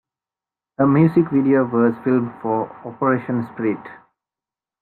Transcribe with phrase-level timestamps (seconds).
[0.79, 3.87] A music video was filmed for "Operation Spirit".